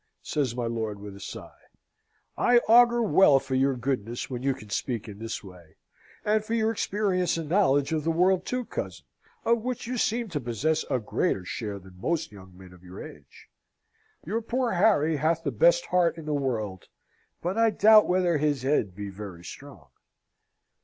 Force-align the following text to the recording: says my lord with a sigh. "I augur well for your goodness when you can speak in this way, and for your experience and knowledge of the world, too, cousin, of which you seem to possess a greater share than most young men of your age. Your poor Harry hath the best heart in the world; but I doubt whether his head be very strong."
says 0.23 0.55
my 0.55 0.65
lord 0.65 0.97
with 0.99 1.15
a 1.15 1.19
sigh. 1.19 1.59
"I 2.35 2.57
augur 2.67 3.03
well 3.03 3.37
for 3.39 3.53
your 3.53 3.75
goodness 3.75 4.31
when 4.31 4.41
you 4.41 4.55
can 4.55 4.71
speak 4.71 5.07
in 5.07 5.19
this 5.19 5.43
way, 5.43 5.75
and 6.25 6.43
for 6.43 6.55
your 6.55 6.71
experience 6.71 7.37
and 7.37 7.47
knowledge 7.47 7.91
of 7.93 8.03
the 8.03 8.09
world, 8.09 8.43
too, 8.43 8.65
cousin, 8.65 9.05
of 9.45 9.61
which 9.61 9.85
you 9.85 9.99
seem 9.99 10.27
to 10.29 10.39
possess 10.41 10.83
a 10.89 10.97
greater 10.97 11.45
share 11.45 11.77
than 11.77 12.01
most 12.01 12.31
young 12.31 12.57
men 12.57 12.73
of 12.73 12.81
your 12.83 12.99
age. 12.99 13.47
Your 14.25 14.41
poor 14.41 14.71
Harry 14.71 15.17
hath 15.17 15.43
the 15.43 15.51
best 15.51 15.85
heart 15.85 16.17
in 16.17 16.25
the 16.25 16.33
world; 16.33 16.87
but 17.43 17.55
I 17.55 17.69
doubt 17.69 18.07
whether 18.07 18.37
his 18.39 18.63
head 18.63 18.95
be 18.95 19.11
very 19.11 19.43
strong." 19.45 19.89